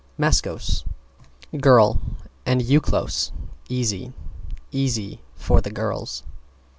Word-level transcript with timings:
maskos, 0.17 0.83
girl, 1.59 2.01
and 2.43 2.59
eukolos, 2.63 3.31
easy. 3.69 4.11
Easy 4.71 5.21
for 5.35 5.61
the 5.61 5.69
girls. 5.69 6.23